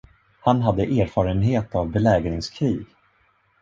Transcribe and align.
Han 0.39 0.61
hade 0.61 1.01
erfarenhet 1.01 1.75
av 1.75 1.89
belägringskrig. 1.89 2.85